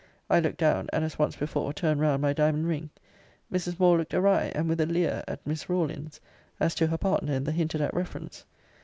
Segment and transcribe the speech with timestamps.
[0.31, 2.89] I looked down, and, as once before, turned round my diamond ring.
[3.53, 3.79] Mrs.
[3.79, 6.19] Moore looked awry, and with a leer at Miss Rawlins,
[6.59, 8.43] as to her partner in the hinted at reference.